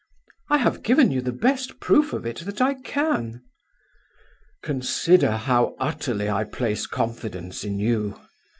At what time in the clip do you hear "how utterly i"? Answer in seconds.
5.37-6.43